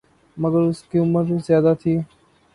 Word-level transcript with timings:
مگر 0.37 0.61
اس 0.61 0.81
کی 0.83 0.97
عمر 0.99 1.25
زیادہ 1.47 1.73
تھی 1.81 1.97